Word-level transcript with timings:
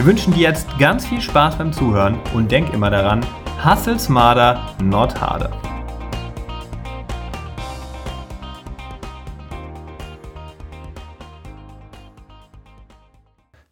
Wir 0.00 0.06
wünschen 0.06 0.32
dir 0.32 0.48
jetzt 0.48 0.66
ganz 0.78 1.06
viel 1.06 1.20
Spaß 1.20 1.58
beim 1.58 1.74
Zuhören 1.74 2.18
und 2.32 2.50
denk 2.50 2.72
immer 2.72 2.88
daran, 2.88 3.20
hustle 3.62 3.98
smarter, 3.98 4.74
not 4.82 5.14
harder. 5.20 5.50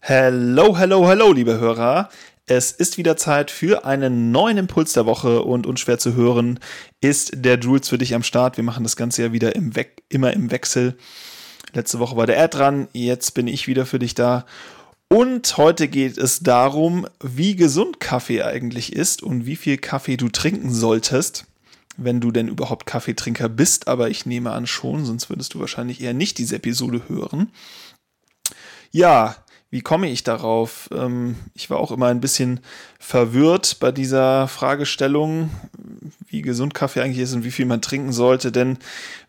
Hello, 0.00 0.76
hello, 0.76 1.08
hello, 1.08 1.32
liebe 1.32 1.58
Hörer. 1.58 2.10
Es 2.44 2.72
ist 2.72 2.98
wieder 2.98 3.16
Zeit 3.16 3.50
für 3.50 3.86
einen 3.86 4.30
neuen 4.30 4.58
Impuls 4.58 4.92
der 4.92 5.06
Woche 5.06 5.40
und 5.40 5.66
unschwer 5.66 5.98
zu 5.98 6.14
hören 6.14 6.60
ist 7.00 7.42
der 7.42 7.58
Jules 7.58 7.88
für 7.88 7.96
dich 7.96 8.14
am 8.14 8.22
Start. 8.22 8.58
Wir 8.58 8.64
machen 8.64 8.82
das 8.82 8.96
Ganze 8.96 9.22
ja 9.22 9.32
wieder 9.32 9.56
im 9.56 9.72
immer 10.10 10.34
im 10.34 10.50
Wechsel. 10.50 10.98
Letzte 11.72 11.98
Woche 11.98 12.18
war 12.18 12.26
der 12.26 12.38
Ad 12.38 12.58
dran, 12.58 12.88
jetzt 12.92 13.32
bin 13.32 13.46
ich 13.46 13.66
wieder 13.66 13.86
für 13.86 13.98
dich 13.98 14.14
da. 14.14 14.44
Und 15.10 15.56
heute 15.56 15.88
geht 15.88 16.18
es 16.18 16.40
darum, 16.40 17.06
wie 17.22 17.56
gesund 17.56 17.98
Kaffee 17.98 18.42
eigentlich 18.42 18.92
ist 18.92 19.22
und 19.22 19.46
wie 19.46 19.56
viel 19.56 19.78
Kaffee 19.78 20.18
du 20.18 20.28
trinken 20.28 20.70
solltest, 20.70 21.46
wenn 21.96 22.20
du 22.20 22.30
denn 22.30 22.46
überhaupt 22.46 22.84
Kaffeetrinker 22.84 23.48
bist. 23.48 23.88
Aber 23.88 24.10
ich 24.10 24.26
nehme 24.26 24.52
an 24.52 24.66
schon, 24.66 25.06
sonst 25.06 25.30
würdest 25.30 25.54
du 25.54 25.60
wahrscheinlich 25.60 26.02
eher 26.02 26.12
nicht 26.12 26.36
diese 26.36 26.56
Episode 26.56 27.08
hören. 27.08 27.50
Ja, 28.90 29.36
wie 29.70 29.80
komme 29.80 30.10
ich 30.10 30.24
darauf? 30.24 30.90
Ähm, 30.92 31.36
ich 31.54 31.70
war 31.70 31.78
auch 31.78 31.90
immer 31.90 32.06
ein 32.06 32.20
bisschen 32.20 32.60
verwirrt 32.98 33.78
bei 33.80 33.92
dieser 33.92 34.46
Fragestellung, 34.46 35.50
wie 36.26 36.42
gesund 36.42 36.74
Kaffee 36.74 37.00
eigentlich 37.00 37.18
ist 37.18 37.34
und 37.34 37.44
wie 37.44 37.50
viel 37.50 37.66
man 37.66 37.80
trinken 37.80 38.12
sollte. 38.12 38.52
Denn 38.52 38.78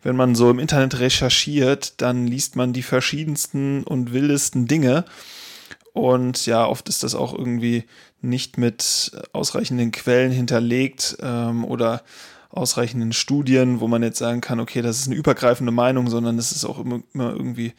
wenn 0.02 0.16
man 0.16 0.34
so 0.34 0.50
im 0.50 0.58
Internet 0.58 0.98
recherchiert, 0.98 1.94
dann 2.02 2.26
liest 2.26 2.54
man 2.54 2.74
die 2.74 2.82
verschiedensten 2.82 3.82
und 3.84 4.12
wildesten 4.12 4.66
Dinge. 4.66 5.06
Und 5.92 6.46
ja, 6.46 6.66
oft 6.66 6.88
ist 6.88 7.02
das 7.02 7.14
auch 7.14 7.32
irgendwie 7.32 7.84
nicht 8.20 8.58
mit 8.58 9.12
ausreichenden 9.32 9.92
Quellen 9.92 10.30
hinterlegt 10.30 11.16
ähm, 11.22 11.64
oder 11.64 12.02
ausreichenden 12.50 13.12
Studien, 13.12 13.80
wo 13.80 13.88
man 13.88 14.02
jetzt 14.02 14.18
sagen 14.18 14.40
kann, 14.40 14.60
okay, 14.60 14.82
das 14.82 14.98
ist 14.98 15.06
eine 15.06 15.16
übergreifende 15.16 15.72
Meinung, 15.72 16.08
sondern 16.08 16.38
es 16.38 16.52
ist 16.52 16.64
auch 16.64 16.78
immer, 16.78 17.00
immer 17.14 17.30
irgendwie 17.30 17.74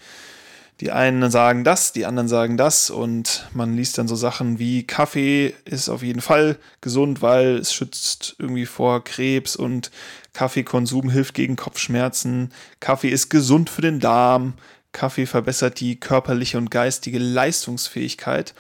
die 0.82 0.92
einen 0.92 1.30
sagen 1.30 1.64
das, 1.64 1.94
die 1.94 2.08
anderen 2.08 2.28
sagen 2.28 2.58
das 2.58 2.90
und 2.90 3.48
man 3.54 3.76
liest 3.76 4.00
dann 4.00 4.08
so 4.08 4.16
Sachen 4.16 4.58
wie 4.58 4.84
Kaffee 4.84 5.54
ist 5.64 5.90
auf 5.90 6.02
jeden 6.02 6.22
Fall 6.22 6.58
gesund, 6.82 7.22
weil 7.22 7.58
es 7.58 7.72
schützt 7.72 8.36
irgendwie 8.40 8.66
vor 8.66 9.04
Krebs 9.04 9.56
und 9.56 9.92
Kaffeekonsum 10.34 11.12
hilft 11.12 11.36
gegen 11.36 11.56
Kopfschmerzen. 11.56 12.52
Kaffee 12.80 13.10
ist 13.10 13.30
gesund 13.30 13.70
für 13.70 13.82
den 13.82 14.00
Darm. 14.00 14.54
Kaffee 14.92 15.26
verbessert 15.26 15.80
die 15.80 16.00
körperliche 16.00 16.58
und 16.58 16.72
geistige 16.72 17.20
Leistungsfähigkeit. 17.20 18.54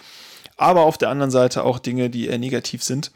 Aber 0.57 0.81
auf 0.81 0.97
der 0.97 1.09
anderen 1.09 1.31
Seite 1.31 1.63
auch 1.63 1.79
Dinge, 1.79 2.09
die 2.09 2.27
eher 2.27 2.37
negativ 2.37 2.83
sind. 2.83 3.11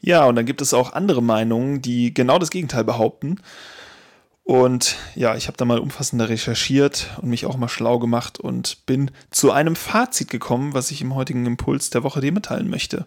Ja, 0.00 0.24
und 0.24 0.36
dann 0.36 0.46
gibt 0.46 0.62
es 0.62 0.72
auch 0.72 0.94
andere 0.94 1.22
Meinungen, 1.22 1.82
die 1.82 2.14
genau 2.14 2.38
das 2.38 2.50
Gegenteil 2.50 2.84
behaupten. 2.84 3.40
Und 4.42 4.96
ja, 5.14 5.36
ich 5.36 5.46
habe 5.46 5.56
da 5.56 5.64
mal 5.64 5.78
umfassender 5.78 6.28
recherchiert 6.28 7.10
und 7.20 7.28
mich 7.28 7.46
auch 7.46 7.56
mal 7.56 7.68
schlau 7.68 7.98
gemacht 7.98 8.40
und 8.40 8.84
bin 8.86 9.10
zu 9.30 9.52
einem 9.52 9.76
Fazit 9.76 10.28
gekommen, 10.28 10.74
was 10.74 10.90
ich 10.90 11.02
im 11.02 11.14
heutigen 11.14 11.46
Impuls 11.46 11.90
der 11.90 12.02
Woche 12.02 12.20
dir 12.20 12.32
mitteilen 12.32 12.68
möchte. 12.68 13.06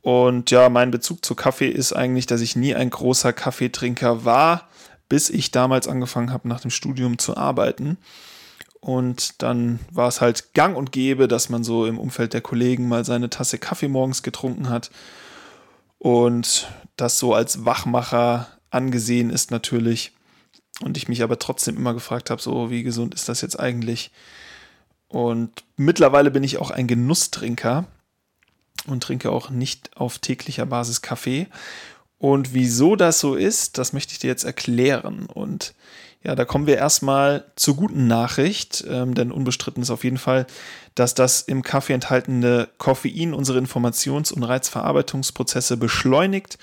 Und 0.00 0.50
ja, 0.50 0.68
mein 0.68 0.90
Bezug 0.90 1.24
zu 1.24 1.34
Kaffee 1.34 1.68
ist 1.68 1.92
eigentlich, 1.92 2.26
dass 2.26 2.40
ich 2.40 2.56
nie 2.56 2.74
ein 2.74 2.90
großer 2.90 3.32
Kaffeetrinker 3.32 4.24
war, 4.24 4.68
bis 5.14 5.30
ich 5.30 5.52
damals 5.52 5.86
angefangen 5.86 6.32
habe, 6.32 6.48
nach 6.48 6.58
dem 6.58 6.72
Studium 6.72 7.18
zu 7.18 7.36
arbeiten. 7.36 7.98
Und 8.80 9.44
dann 9.44 9.78
war 9.92 10.08
es 10.08 10.20
halt 10.20 10.54
gang 10.54 10.76
und 10.76 10.90
gäbe, 10.90 11.28
dass 11.28 11.48
man 11.48 11.62
so 11.62 11.86
im 11.86 12.00
Umfeld 12.00 12.32
der 12.32 12.40
Kollegen 12.40 12.88
mal 12.88 13.04
seine 13.04 13.30
Tasse 13.30 13.58
Kaffee 13.58 13.86
morgens 13.86 14.24
getrunken 14.24 14.68
hat. 14.68 14.90
Und 15.98 16.68
das 16.96 17.20
so 17.20 17.32
als 17.32 17.64
Wachmacher 17.64 18.48
angesehen 18.70 19.30
ist 19.30 19.52
natürlich. 19.52 20.10
Und 20.80 20.96
ich 20.96 21.06
mich 21.06 21.22
aber 21.22 21.38
trotzdem 21.38 21.76
immer 21.76 21.94
gefragt 21.94 22.28
habe, 22.28 22.42
so 22.42 22.72
wie 22.72 22.82
gesund 22.82 23.14
ist 23.14 23.28
das 23.28 23.40
jetzt 23.40 23.60
eigentlich? 23.60 24.10
Und 25.06 25.62
mittlerweile 25.76 26.32
bin 26.32 26.42
ich 26.42 26.58
auch 26.58 26.72
ein 26.72 26.88
Genusstrinker 26.88 27.84
und 28.88 29.04
trinke 29.04 29.30
auch 29.30 29.48
nicht 29.48 29.96
auf 29.96 30.18
täglicher 30.18 30.66
Basis 30.66 31.02
Kaffee. 31.02 31.46
Und 32.24 32.54
wieso 32.54 32.96
das 32.96 33.20
so 33.20 33.34
ist, 33.34 33.76
das 33.76 33.92
möchte 33.92 34.14
ich 34.14 34.18
dir 34.18 34.28
jetzt 34.28 34.44
erklären. 34.44 35.26
Und 35.26 35.74
ja, 36.22 36.34
da 36.34 36.46
kommen 36.46 36.66
wir 36.66 36.78
erstmal 36.78 37.44
zur 37.54 37.76
guten 37.76 38.06
Nachricht, 38.06 38.82
ähm, 38.88 39.14
denn 39.14 39.30
unbestritten 39.30 39.82
ist 39.82 39.90
auf 39.90 40.04
jeden 40.04 40.16
Fall, 40.16 40.46
dass 40.94 41.12
das 41.12 41.42
im 41.42 41.60
Kaffee 41.60 41.92
enthaltene 41.92 42.70
Koffein 42.78 43.34
unsere 43.34 43.58
Informations- 43.58 44.32
und 44.32 44.42
Reizverarbeitungsprozesse 44.42 45.76
beschleunigt 45.76 46.56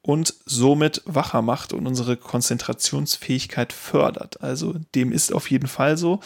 und 0.00 0.34
somit 0.46 1.02
wacher 1.06 1.42
macht 1.42 1.72
und 1.72 1.88
unsere 1.88 2.16
Konzentrationsfähigkeit 2.16 3.72
fördert. 3.72 4.40
Also 4.44 4.76
dem 4.94 5.10
ist 5.10 5.34
auf 5.34 5.50
jeden 5.50 5.66
Fall 5.66 5.96
so. 5.96 6.20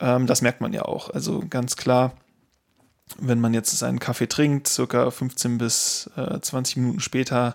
Ähm, 0.00 0.26
das 0.26 0.40
merkt 0.40 0.62
man 0.62 0.72
ja 0.72 0.86
auch. 0.86 1.10
Also 1.10 1.44
ganz 1.50 1.76
klar, 1.76 2.14
wenn 3.18 3.38
man 3.38 3.52
jetzt 3.52 3.78
seinen 3.78 3.98
Kaffee 3.98 4.28
trinkt, 4.28 4.66
circa 4.66 5.10
15 5.10 5.58
bis 5.58 6.08
äh, 6.16 6.40
20 6.40 6.78
Minuten 6.78 7.00
später, 7.00 7.54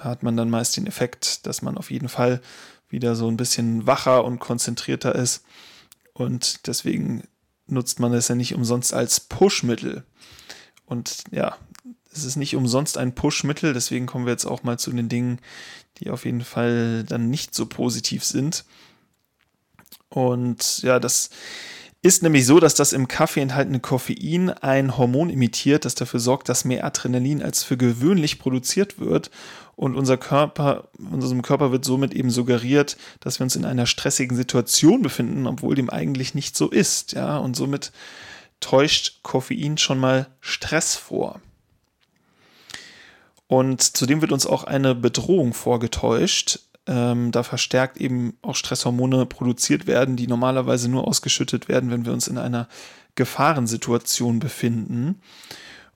hat 0.00 0.22
man 0.22 0.36
dann 0.36 0.50
meist 0.50 0.76
den 0.76 0.86
Effekt, 0.86 1.46
dass 1.46 1.62
man 1.62 1.78
auf 1.78 1.90
jeden 1.90 2.08
Fall 2.08 2.40
wieder 2.88 3.14
so 3.14 3.28
ein 3.28 3.36
bisschen 3.36 3.86
wacher 3.86 4.24
und 4.24 4.38
konzentrierter 4.40 5.14
ist. 5.14 5.44
Und 6.12 6.66
deswegen 6.66 7.22
nutzt 7.66 8.00
man 8.00 8.12
es 8.12 8.28
ja 8.28 8.34
nicht 8.34 8.54
umsonst 8.54 8.92
als 8.92 9.20
Pushmittel. 9.20 10.04
Und 10.86 11.24
ja, 11.30 11.56
es 12.12 12.24
ist 12.24 12.36
nicht 12.36 12.56
umsonst 12.56 12.98
ein 12.98 13.14
Push-Mittel, 13.14 13.72
deswegen 13.72 14.06
kommen 14.06 14.26
wir 14.26 14.32
jetzt 14.32 14.44
auch 14.44 14.62
mal 14.62 14.78
zu 14.78 14.90
den 14.90 15.08
Dingen, 15.08 15.38
die 15.98 16.10
auf 16.10 16.24
jeden 16.24 16.42
Fall 16.42 17.04
dann 17.04 17.30
nicht 17.30 17.54
so 17.54 17.66
positiv 17.66 18.24
sind. 18.24 18.64
Und 20.08 20.82
ja, 20.82 20.98
das 20.98 21.30
ist 22.02 22.22
nämlich 22.22 22.46
so, 22.46 22.60
dass 22.60 22.74
das 22.74 22.94
im 22.94 23.08
Kaffee 23.08 23.40
enthaltene 23.40 23.80
Koffein 23.80 24.50
ein 24.50 24.96
Hormon 24.96 25.28
imitiert, 25.28 25.84
das 25.84 25.94
dafür 25.94 26.18
sorgt, 26.18 26.48
dass 26.48 26.64
mehr 26.64 26.84
Adrenalin 26.84 27.42
als 27.42 27.62
für 27.62 27.76
gewöhnlich 27.76 28.38
produziert 28.38 28.98
wird. 28.98 29.30
Und 29.76 29.96
unser 29.96 30.16
Körper, 30.16 30.88
unserem 30.98 31.42
Körper 31.42 31.72
wird 31.72 31.84
somit 31.84 32.14
eben 32.14 32.30
suggeriert, 32.30 32.96
dass 33.20 33.38
wir 33.38 33.44
uns 33.44 33.56
in 33.56 33.64
einer 33.64 33.86
stressigen 33.86 34.36
Situation 34.36 35.02
befinden, 35.02 35.46
obwohl 35.46 35.74
dem 35.74 35.90
eigentlich 35.90 36.34
nicht 36.34 36.56
so 36.56 36.70
ist. 36.70 37.12
Ja, 37.12 37.36
und 37.36 37.54
somit 37.54 37.92
täuscht 38.60 39.22
Koffein 39.22 39.76
schon 39.76 39.98
mal 39.98 40.26
Stress 40.40 40.96
vor. 40.96 41.40
Und 43.46 43.82
zudem 43.82 44.20
wird 44.20 44.32
uns 44.32 44.46
auch 44.46 44.64
eine 44.64 44.94
Bedrohung 44.94 45.54
vorgetäuscht, 45.54 46.60
ähm, 46.90 47.30
da 47.30 47.44
verstärkt 47.44 47.98
eben 47.98 48.36
auch 48.42 48.56
Stresshormone 48.56 49.24
produziert 49.24 49.86
werden, 49.86 50.16
die 50.16 50.26
normalerweise 50.26 50.88
nur 50.90 51.06
ausgeschüttet 51.06 51.68
werden, 51.68 51.92
wenn 51.92 52.04
wir 52.04 52.12
uns 52.12 52.26
in 52.26 52.36
einer 52.36 52.68
Gefahrensituation 53.14 54.40
befinden. 54.40 55.20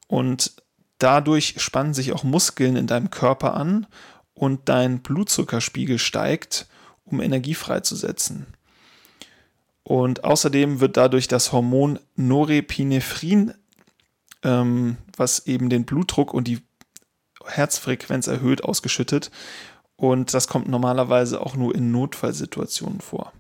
Und 0.07 0.55
dadurch 0.99 1.57
spannen 1.59 1.95
sich 1.95 2.13
auch 2.13 2.23
Muskeln 2.23 2.77
in 2.77 2.87
deinem 2.87 3.11
Körper 3.11 3.55
an 3.55 3.89
und 4.35 4.69
dein 4.69 5.01
Blutzuckerspiegel 5.01 5.99
steigt, 5.99 6.69
um 7.05 7.21
Energie 7.21 7.55
freizusetzen. 7.55 8.47
Und 9.83 10.23
außerdem 10.23 10.79
wird 10.79 10.97
dadurch 10.97 11.27
das 11.27 11.51
Hormon 11.51 11.99
Norepinephrin, 12.15 13.53
ähm, 14.45 14.97
was 15.17 15.49
eben 15.49 15.71
den 15.71 15.87
Blutdruck 15.87 16.33
und 16.33 16.47
die 16.47 16.61
Herzfrequenz 17.45 18.29
erhöht 18.29 18.63
ausgeschüttet 18.63 19.33
und 19.97 20.35
das 20.35 20.49
kommt 20.49 20.69
normalerweise 20.69 21.41
auch 21.41 21.57
nur 21.57 21.75
in 21.75 21.91
Notfallsituationen 21.91 23.01
vor. 23.01 23.33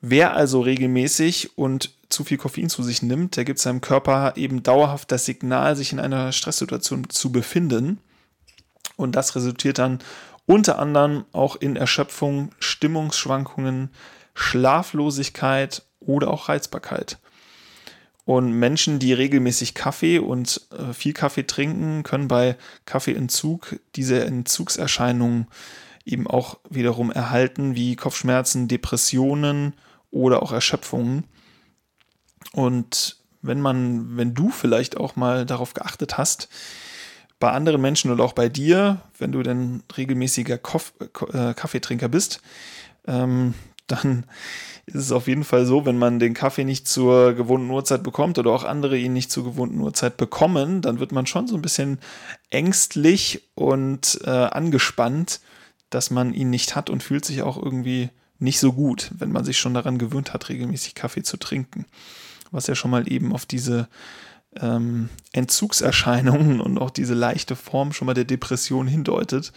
Wer 0.00 0.34
also 0.34 0.60
regelmäßig 0.60 1.56
und 1.56 1.94
zu 2.10 2.24
viel 2.24 2.36
Koffein 2.36 2.68
zu 2.68 2.82
sich 2.82 3.02
nimmt, 3.02 3.36
der 3.36 3.44
gibt 3.44 3.58
seinem 3.58 3.80
Körper 3.80 4.34
eben 4.36 4.62
dauerhaft 4.62 5.10
das 5.10 5.24
Signal, 5.24 5.76
sich 5.76 5.92
in 5.92 6.00
einer 6.00 6.30
Stresssituation 6.32 7.08
zu 7.08 7.32
befinden. 7.32 7.98
Und 8.96 9.16
das 9.16 9.34
resultiert 9.34 9.78
dann 9.78 10.00
unter 10.46 10.78
anderem 10.78 11.24
auch 11.32 11.56
in 11.56 11.76
Erschöpfung, 11.76 12.50
Stimmungsschwankungen, 12.58 13.90
Schlaflosigkeit 14.34 15.82
oder 16.00 16.28
auch 16.28 16.48
Reizbarkeit. 16.48 17.18
Und 18.24 18.52
Menschen, 18.52 18.98
die 18.98 19.12
regelmäßig 19.12 19.74
Kaffee 19.74 20.18
und 20.18 20.62
äh, 20.72 20.94
viel 20.94 21.12
Kaffee 21.12 21.46
trinken, 21.46 22.02
können 22.04 22.28
bei 22.28 22.56
Kaffeeentzug 22.86 23.78
diese 23.96 24.24
Entzugserscheinungen 24.24 25.46
eben 26.06 26.26
auch 26.26 26.58
wiederum 26.70 27.10
erhalten, 27.10 27.74
wie 27.74 27.96
Kopfschmerzen, 27.96 28.68
Depressionen 28.68 29.74
oder 30.10 30.42
auch 30.42 30.52
Erschöpfungen. 30.52 31.24
Und 32.52 33.16
wenn 33.42 33.60
man, 33.60 34.16
wenn 34.16 34.34
du 34.34 34.50
vielleicht 34.50 34.96
auch 34.96 35.16
mal 35.16 35.44
darauf 35.44 35.74
geachtet 35.74 36.16
hast, 36.16 36.48
bei 37.40 37.50
anderen 37.50 37.80
Menschen 37.80 38.10
oder 38.10 38.24
auch 38.24 38.32
bei 38.32 38.48
dir, 38.48 39.02
wenn 39.18 39.32
du 39.32 39.42
denn 39.42 39.82
regelmäßiger 39.96 40.54
äh, 40.54 41.54
Kaffeetrinker 41.54 42.08
bist, 42.08 42.40
ähm, 43.06 43.54
dann 43.94 44.24
ist 44.86 44.96
es 44.96 45.12
auf 45.12 45.28
jeden 45.28 45.44
Fall 45.44 45.64
so, 45.64 45.86
wenn 45.86 45.98
man 45.98 46.18
den 46.18 46.34
Kaffee 46.34 46.64
nicht 46.64 46.86
zur 46.86 47.32
gewohnten 47.32 47.70
Uhrzeit 47.70 48.02
bekommt 48.02 48.38
oder 48.38 48.50
auch 48.50 48.64
andere 48.64 48.98
ihn 48.98 49.14
nicht 49.14 49.30
zur 49.30 49.44
gewohnten 49.44 49.80
Uhrzeit 49.80 50.16
bekommen, 50.16 50.82
dann 50.82 51.00
wird 51.00 51.12
man 51.12 51.26
schon 51.26 51.46
so 51.46 51.54
ein 51.54 51.62
bisschen 51.62 51.98
ängstlich 52.50 53.48
und 53.54 54.20
äh, 54.24 54.30
angespannt, 54.30 55.40
dass 55.90 56.10
man 56.10 56.34
ihn 56.34 56.50
nicht 56.50 56.76
hat 56.76 56.90
und 56.90 57.02
fühlt 57.02 57.24
sich 57.24 57.42
auch 57.42 57.60
irgendwie 57.60 58.10
nicht 58.38 58.60
so 58.60 58.72
gut, 58.72 59.10
wenn 59.16 59.32
man 59.32 59.44
sich 59.44 59.58
schon 59.58 59.74
daran 59.74 59.96
gewöhnt 59.96 60.34
hat, 60.34 60.48
regelmäßig 60.48 60.94
Kaffee 60.94 61.22
zu 61.22 61.38
trinken. 61.38 61.86
Was 62.50 62.66
ja 62.66 62.74
schon 62.74 62.90
mal 62.90 63.10
eben 63.10 63.32
auf 63.32 63.46
diese 63.46 63.88
ähm, 64.60 65.08
Entzugserscheinungen 65.32 66.60
und 66.60 66.78
auch 66.78 66.90
diese 66.90 67.14
leichte 67.14 67.56
Form 67.56 67.92
schon 67.92 68.06
mal 68.06 68.14
der 68.14 68.24
Depression 68.24 68.86
hindeutet. 68.86 69.52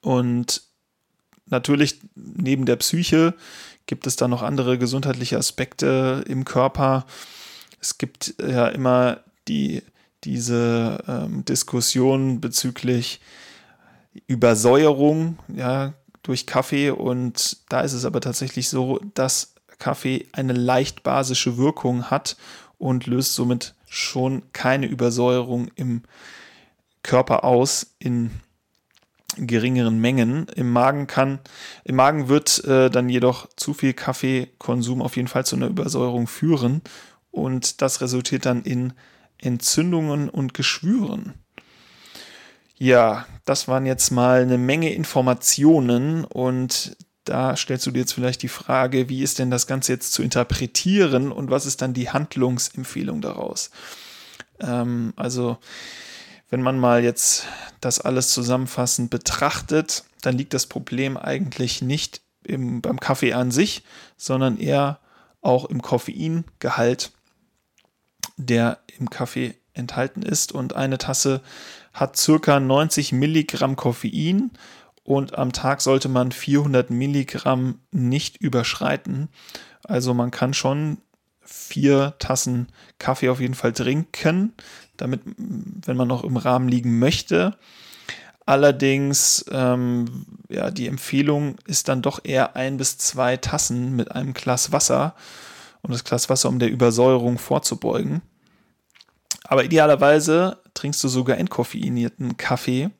Und 0.00 0.67
natürlich 1.50 2.00
neben 2.14 2.66
der 2.66 2.76
Psyche 2.76 3.34
gibt 3.86 4.06
es 4.06 4.16
da 4.16 4.28
noch 4.28 4.42
andere 4.42 4.78
gesundheitliche 4.78 5.38
Aspekte 5.38 6.24
im 6.28 6.44
Körper. 6.44 7.06
Es 7.80 7.98
gibt 7.98 8.34
ja 8.40 8.68
immer 8.68 9.20
die, 9.48 9.82
diese 10.24 11.02
ähm, 11.08 11.44
Diskussion 11.44 12.40
bezüglich 12.40 13.20
Übersäuerung 14.26 15.38
ja, 15.54 15.94
durch 16.22 16.46
Kaffee 16.46 16.90
und 16.90 17.58
da 17.68 17.80
ist 17.80 17.92
es 17.92 18.04
aber 18.04 18.20
tatsächlich 18.20 18.68
so, 18.68 19.00
dass 19.14 19.54
Kaffee 19.78 20.26
eine 20.32 20.52
leicht 20.52 21.02
basische 21.02 21.56
Wirkung 21.56 22.10
hat 22.10 22.36
und 22.78 23.06
löst 23.06 23.34
somit 23.34 23.74
schon 23.88 24.42
keine 24.52 24.86
Übersäuerung 24.86 25.70
im 25.76 26.02
Körper 27.02 27.44
aus 27.44 27.94
in 27.98 28.30
geringeren 29.46 30.00
Mengen. 30.00 30.46
Im 30.54 30.72
Magen 30.72 31.06
kann, 31.06 31.38
im 31.84 31.96
Magen 31.96 32.28
wird 32.28 32.64
äh, 32.64 32.90
dann 32.90 33.08
jedoch 33.08 33.48
zu 33.56 33.74
viel 33.74 33.92
Kaffeekonsum 33.92 35.02
auf 35.02 35.16
jeden 35.16 35.28
Fall 35.28 35.46
zu 35.46 35.56
einer 35.56 35.68
Übersäuerung 35.68 36.26
führen 36.26 36.82
und 37.30 37.82
das 37.82 38.00
resultiert 38.00 38.46
dann 38.46 38.62
in 38.62 38.92
Entzündungen 39.38 40.28
und 40.28 40.54
Geschwüren. 40.54 41.34
Ja, 42.76 43.26
das 43.44 43.68
waren 43.68 43.86
jetzt 43.86 44.10
mal 44.10 44.42
eine 44.42 44.58
Menge 44.58 44.92
Informationen 44.92 46.24
und 46.24 46.96
da 47.24 47.56
stellst 47.56 47.86
du 47.86 47.90
dir 47.90 48.00
jetzt 48.00 48.14
vielleicht 48.14 48.42
die 48.42 48.48
Frage, 48.48 49.08
wie 49.08 49.22
ist 49.22 49.38
denn 49.38 49.50
das 49.50 49.66
Ganze 49.66 49.92
jetzt 49.92 50.12
zu 50.12 50.22
interpretieren 50.22 51.30
und 51.30 51.50
was 51.50 51.66
ist 51.66 51.82
dann 51.82 51.92
die 51.92 52.10
Handlungsempfehlung 52.10 53.20
daraus? 53.20 53.70
Ähm, 54.60 55.12
also, 55.16 55.58
wenn 56.50 56.62
man 56.62 56.78
mal 56.78 57.04
jetzt 57.04 57.46
das 57.80 58.00
alles 58.00 58.30
zusammenfassend 58.30 59.10
betrachtet, 59.10 60.04
dann 60.22 60.36
liegt 60.36 60.54
das 60.54 60.66
Problem 60.66 61.16
eigentlich 61.16 61.82
nicht 61.82 62.22
im, 62.42 62.80
beim 62.80 62.98
Kaffee 62.98 63.34
an 63.34 63.50
sich, 63.50 63.84
sondern 64.16 64.58
eher 64.58 64.98
auch 65.40 65.66
im 65.66 65.82
Koffeingehalt, 65.82 67.12
der 68.36 68.78
im 68.98 69.10
Kaffee 69.10 69.54
enthalten 69.74 70.22
ist. 70.22 70.52
Und 70.52 70.74
eine 70.74 70.98
Tasse 70.98 71.42
hat 71.92 72.16
circa 72.16 72.58
90 72.58 73.12
Milligramm 73.12 73.76
Koffein 73.76 74.50
und 75.04 75.38
am 75.38 75.52
Tag 75.52 75.80
sollte 75.80 76.08
man 76.08 76.32
400 76.32 76.90
Milligramm 76.90 77.80
nicht 77.92 78.36
überschreiten. 78.38 79.28
Also 79.84 80.14
man 80.14 80.30
kann 80.30 80.54
schon 80.54 80.98
vier 81.48 82.14
Tassen 82.18 82.68
Kaffee 82.98 83.28
auf 83.28 83.40
jeden 83.40 83.54
Fall 83.54 83.72
trinken, 83.72 84.52
damit, 84.96 85.20
wenn 85.36 85.96
man 85.96 86.08
noch 86.08 86.24
im 86.24 86.36
Rahmen 86.36 86.68
liegen 86.68 86.98
möchte. 86.98 87.56
Allerdings, 88.46 89.44
ähm, 89.50 90.26
ja, 90.48 90.70
die 90.70 90.86
Empfehlung 90.86 91.56
ist 91.66 91.88
dann 91.88 92.02
doch 92.02 92.20
eher 92.24 92.56
ein 92.56 92.76
bis 92.76 92.98
zwei 92.98 93.36
Tassen 93.36 93.94
mit 93.96 94.12
einem 94.12 94.32
Glas 94.32 94.72
Wasser 94.72 95.14
und 95.82 95.92
das 95.92 96.04
Glas 96.04 96.30
Wasser, 96.30 96.48
um 96.48 96.58
der 96.58 96.70
Übersäuerung 96.70 97.38
vorzubeugen. 97.38 98.22
Aber 99.44 99.64
idealerweise 99.64 100.58
trinkst 100.74 101.02
du 101.04 101.08
sogar 101.08 101.38
entkoffeinierten 101.38 102.36
Kaffee 102.36 102.90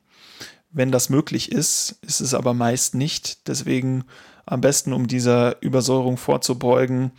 wenn 0.71 0.91
das 0.91 1.09
möglich 1.09 1.51
ist, 1.51 1.97
ist 2.01 2.21
es 2.21 2.33
aber 2.33 2.53
meist 2.53 2.95
nicht. 2.95 3.47
Deswegen 3.47 4.05
am 4.45 4.61
besten, 4.61 4.93
um 4.93 5.07
dieser 5.07 5.61
Übersäuerung 5.61 6.17
vorzubeugen, 6.17 7.11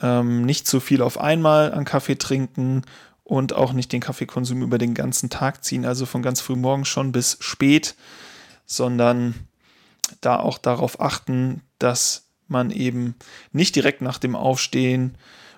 ähm, 0.00 0.42
nicht 0.42 0.66
zu 0.66 0.80
viel 0.80 1.02
auf 1.02 1.18
einmal 1.18 1.72
an 1.72 1.84
Kaffee 1.84 2.16
trinken 2.16 2.82
und 3.22 3.54
auch 3.54 3.72
nicht 3.72 3.92
den 3.92 4.00
Kaffeekonsum 4.00 4.62
über 4.62 4.78
den 4.78 4.94
ganzen 4.94 5.30
Tag 5.30 5.64
ziehen, 5.64 5.84
also 5.86 6.06
von 6.06 6.22
ganz 6.22 6.40
früh 6.40 6.56
morgens 6.56 6.88
schon 6.88 7.12
bis 7.12 7.38
spät, 7.40 7.94
sondern 8.66 9.34
da 10.20 10.38
auch 10.38 10.58
darauf 10.58 11.00
achten, 11.00 11.62
dass 11.78 12.26
man 12.46 12.70
eben 12.70 13.14
nicht 13.52 13.74
direkt 13.74 14.02
nach 14.02 14.18
dem 14.18 14.36
Aufstehen 14.36 15.16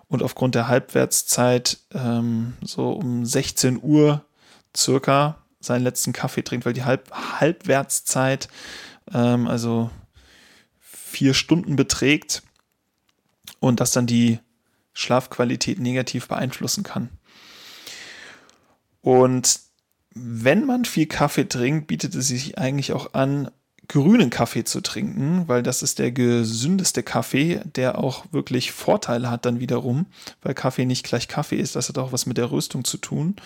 und 0.09 0.23
aufgrund 0.23 0.55
der 0.55 0.69
Halbwertszeit 0.69 1.79
ähm, 1.93 2.55
so 2.62 2.91
um 2.91 3.25
16 3.25 3.81
Uhr 3.82 4.25
circa 4.77 5.39
seinen 5.59 5.82
letzten 5.82 6.12
Kaffee 6.12 6.43
trinkt, 6.43 6.65
weil 6.65 6.75
die 6.75 6.85
Halb 6.85 7.11
Halbwertszeit 7.12 8.49
ähm, 9.12 9.49
also 9.49 9.91
vier 10.81 11.35
Stunden 11.35 11.75
beträgt 11.75 12.43
und 13.60 13.81
das 13.81 13.93
dann 13.93 14.06
die 14.06 14.38
Schlafqualität 14.93 15.78
negativ 15.78 16.28
beeinflussen 16.28 16.82
kann. 16.82 17.10
Und 19.02 19.60
wenn 20.14 20.64
man 20.64 20.84
viel 20.84 21.06
Kaffee 21.06 21.48
trinkt, 21.48 21.87
bietet 21.87 22.14
es 22.14 22.28
sich 22.28 22.58
eigentlich 22.58 22.93
auch 22.93 23.12
an, 23.14 23.50
grünen 23.88 24.31
Kaffee 24.31 24.64
zu 24.64 24.81
trinken, 24.81 25.44
weil 25.46 25.62
das 25.62 25.82
ist 25.82 25.98
der 25.98 26.10
gesündeste 26.10 27.02
Kaffee, 27.02 27.60
der 27.64 27.98
auch 27.98 28.25
wirklich 28.32 28.72
Vorteile 28.72 29.31
hat 29.31 29.46
dann 29.46 29.60
wiederum, 29.60 30.06
weil 30.43 30.54
Kaffee 30.54 30.87
nicht 30.87 31.04
gleich 31.04 31.28
Kaffee 31.28 31.56
ist. 31.56 31.76
Das 31.76 31.88
hat 31.88 31.98
auch 31.98 32.12
was 32.12 32.26
mit 32.26 32.38
der 32.38 32.50
Röstung 32.50 32.84
zu 32.84 32.98
tun. 32.98 33.36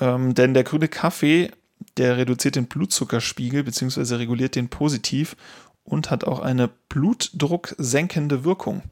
Ähm, 0.00 0.34
denn 0.34 0.54
der 0.54 0.64
grüne 0.64 0.88
Kaffee, 0.88 1.50
der 1.96 2.16
reduziert 2.16 2.56
den 2.56 2.66
Blutzuckerspiegel 2.66 3.64
bzw. 3.64 4.14
reguliert 4.14 4.54
den 4.54 4.68
positiv 4.68 5.36
und 5.84 6.10
hat 6.10 6.24
auch 6.24 6.40
eine 6.40 6.68
blutdrucksenkende 6.88 8.44
Wirkung. 8.44 8.82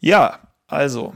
Ja, 0.00 0.40
also, 0.66 1.14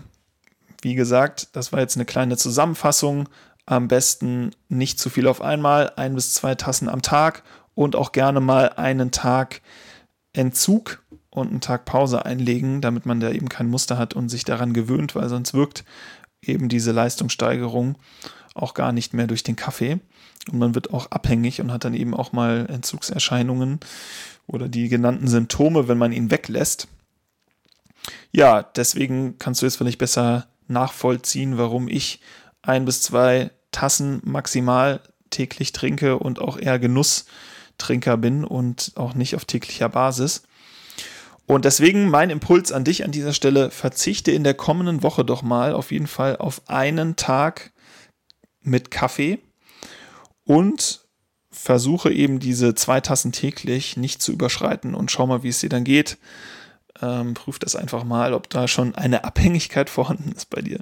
wie 0.83 0.95
gesagt, 0.95 1.49
das 1.53 1.73
war 1.73 1.81
jetzt 1.81 1.97
eine 1.97 2.05
kleine 2.05 2.37
Zusammenfassung. 2.37 3.29
Am 3.67 3.89
besten 3.89 4.51
nicht 4.69 4.99
zu 4.99 5.11
viel 5.11 5.27
auf 5.27 5.43
einmal, 5.43 5.93
ein 5.97 6.15
bis 6.15 6.33
zwei 6.33 6.55
Tassen 6.55 6.89
am 6.89 7.03
Tag 7.03 7.43
und 7.75 7.95
auch 7.95 8.13
gerne 8.13 8.41
mal 8.41 8.71
einen 8.71 9.11
Tag 9.11 9.61
Entzug 10.33 11.03
und 11.31 11.51
einen 11.51 11.61
Tag 11.61 11.85
Pause 11.85 12.25
einlegen, 12.25 12.81
damit 12.81 13.07
man 13.07 13.21
da 13.21 13.31
eben 13.31 13.49
kein 13.49 13.69
Muster 13.69 13.99
hat 13.99 14.15
und 14.15 14.29
sich 14.29 14.45
daran 14.45 14.73
gewöhnt, 14.73 15.15
weil 15.15 15.29
sonst 15.29 15.55
wirkt 15.55 15.85
eben 16.43 16.69
diese 16.69 16.93
Leistungssteigerung 16.93 17.97
auch 18.55 18.75
gar 18.75 18.93
nicht 18.93 19.15
mehr 19.15 19.27
durch 19.27 19.43
den 19.43 19.57
Kaffee. 19.57 20.01
Und 20.51 20.59
man 20.59 20.75
wird 20.75 20.93
auch 20.93 21.11
abhängig 21.11 21.61
und 21.61 21.73
hat 21.73 21.85
dann 21.85 21.95
eben 21.95 22.15
auch 22.15 22.33
mal 22.33 22.67
Entzugserscheinungen 22.69 23.81
oder 24.47 24.69
die 24.69 24.89
genannten 24.89 25.29
Symptome, 25.29 25.87
wenn 25.87 25.99
man 25.99 26.13
ihn 26.13 26.31
weglässt. 26.31 26.89
Ja, 28.33 28.63
deswegen 28.63 29.39
kannst 29.39 29.63
du 29.63 29.67
jetzt 29.67 29.77
vielleicht 29.77 29.99
besser 29.99 30.47
nachvollziehen, 30.69 31.59
warum 31.59 31.89
ich 31.89 32.21
ein 32.63 32.85
bis 32.85 33.03
zwei 33.03 33.51
Tassen 33.73 34.21
maximal 34.25 35.01
täglich 35.31 35.73
trinke 35.73 36.19
und 36.19 36.41
auch 36.41 36.59
eher 36.59 36.79
Genusstrinker 36.79 38.17
bin 38.17 38.45
und 38.45 38.93
auch 38.97 39.15
nicht 39.15 39.35
auf 39.35 39.45
täglicher 39.45 39.89
Basis. 39.89 40.43
Und 41.47 41.65
deswegen 41.65 42.09
mein 42.09 42.31
Impuls 42.31 42.71
an 42.71 42.85
dich 42.85 43.05
an 43.05 43.11
dieser 43.11 43.33
Stelle, 43.33 43.73
verzichte 43.73 44.31
in 44.31 44.45
der 44.45 44.55
kommenden 44.55 45.03
Woche 45.03 45.25
doch 45.25 45.43
mal 45.43 45.73
auf 45.73 45.91
jeden 45.91 46.07
Fall 46.07 46.37
auf 46.37 46.63
einen 46.69 47.17
Tag 47.17 47.73
mit 48.63 48.93
Kaffee 48.93 49.41
und 50.45 51.01
versuche 51.51 52.13
eben 52.13 52.39
diese 52.39 52.77
zwei 52.77 53.01
Tassen 53.01 53.33
täglich 53.33 53.97
nicht 53.97 54.23
zu 54.23 54.31
überschreiten 54.31 54.95
und 54.95 55.11
schau 55.11 55.27
mal, 55.27 55.43
wie 55.43 55.49
es 55.49 55.59
dir 55.59 55.69
dann 55.69 55.83
geht. 55.83 56.19
Ähm, 57.03 57.35
prüf 57.35 57.59
das 57.59 57.77
einfach 57.77 58.05
mal, 58.05 58.35
ob 58.35 58.51
da 58.51 58.69
schon 58.69 58.95
eine 58.95 59.25
Abhängigkeit 59.25 59.89
vorhanden 59.91 60.33
ist 60.33 60.51
bei 60.51 60.61
dir. 60.61 60.81